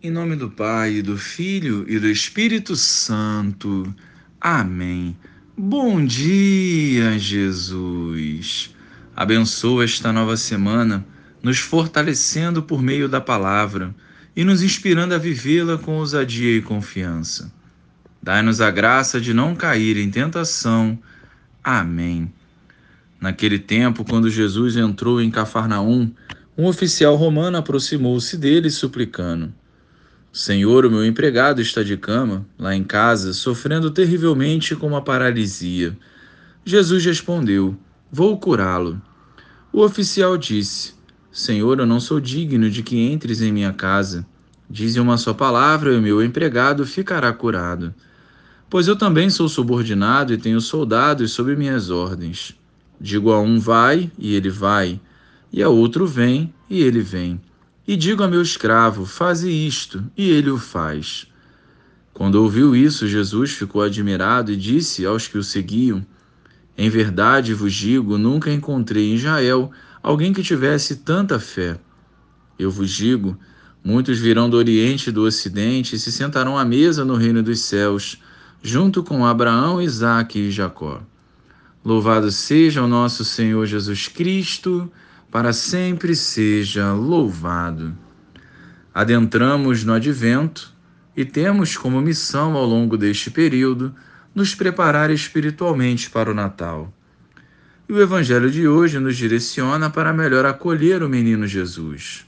[0.00, 3.92] Em nome do Pai, do Filho e do Espírito Santo.
[4.40, 5.16] Amém.
[5.56, 8.72] Bom dia, Jesus.
[9.16, 11.04] Abençoa esta nova semana,
[11.42, 13.92] nos fortalecendo por meio da palavra
[14.36, 17.52] e nos inspirando a vivê-la com ousadia e confiança.
[18.22, 20.96] Dai-nos a graça de não cair em tentação.
[21.64, 22.32] Amém.
[23.20, 26.08] Naquele tempo, quando Jesus entrou em Cafarnaum,
[26.56, 29.52] um oficial romano aproximou-se dele, suplicando:
[30.32, 35.96] Senhor, o meu empregado está de cama, lá em casa, sofrendo terrivelmente com uma paralisia.
[36.64, 37.76] Jesus respondeu:
[38.12, 39.00] Vou curá-lo.
[39.72, 40.92] O oficial disse:
[41.32, 44.26] Senhor, eu não sou digno de que entres em minha casa.
[44.68, 47.94] Dize uma só palavra e o meu empregado ficará curado.
[48.68, 52.54] Pois eu também sou subordinado e tenho soldados sob minhas ordens.
[53.00, 55.00] Digo a um vai, e ele vai,
[55.50, 57.40] e a outro vem, e ele vem
[57.88, 61.26] e digo a meu escravo: faze isto, e ele o faz.
[62.12, 66.06] Quando ouviu isso, Jesus ficou admirado e disse aos que o seguiam:
[66.76, 69.70] Em verdade vos digo, nunca encontrei em Israel
[70.02, 71.80] alguém que tivesse tanta fé.
[72.58, 73.38] Eu vos digo:
[73.82, 77.60] muitos virão do Oriente e do Ocidente e se sentarão à mesa no reino dos
[77.60, 78.20] céus,
[78.62, 81.00] junto com Abraão, Isaque e Jacó.
[81.82, 84.92] Louvado seja o nosso Senhor Jesus Cristo
[85.30, 87.96] para sempre seja louvado.
[88.94, 90.72] Adentramos no advento
[91.16, 93.94] e temos como missão ao longo deste período
[94.34, 96.92] nos preparar espiritualmente para o Natal.
[97.88, 102.26] E o Evangelho de hoje nos direciona para melhor acolher o menino Jesus.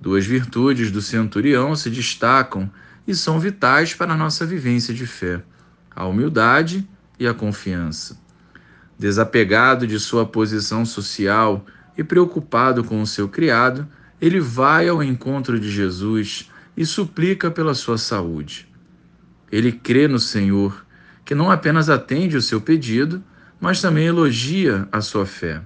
[0.00, 2.70] Duas virtudes do centurião se destacam
[3.06, 5.42] e são vitais para a nossa vivência de fé:
[5.94, 8.18] a humildade e a confiança.
[8.98, 11.64] Desapegado de sua posição social,
[11.98, 13.86] e preocupado com o seu criado,
[14.20, 18.68] ele vai ao encontro de Jesus e suplica pela sua saúde.
[19.50, 20.86] Ele crê no Senhor,
[21.24, 23.22] que não apenas atende o seu pedido,
[23.60, 25.60] mas também elogia a sua fé.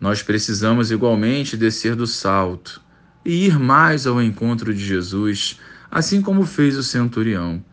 [0.00, 2.80] Nós precisamos igualmente descer do salto
[3.24, 5.58] e ir mais ao encontro de Jesus,
[5.90, 7.64] assim como fez o centurião.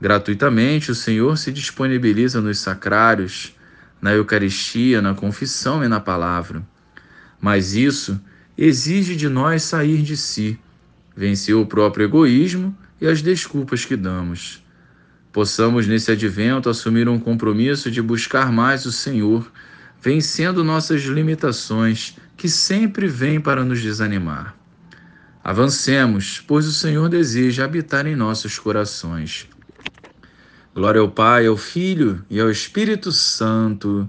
[0.00, 3.54] Gratuitamente, o Senhor se disponibiliza nos sacrários,
[4.00, 6.62] na Eucaristia, na confissão e na palavra.
[7.40, 8.20] Mas isso
[8.56, 10.58] exige de nós sair de si,
[11.16, 14.62] vencer o próprio egoísmo e as desculpas que damos.
[15.32, 19.50] Possamos nesse advento assumir um compromisso de buscar mais o Senhor,
[20.02, 24.56] vencendo nossas limitações que sempre vêm para nos desanimar.
[25.42, 29.48] Avancemos, pois o Senhor deseja habitar em nossos corações.
[30.74, 34.08] Glória ao Pai, ao Filho e ao Espírito Santo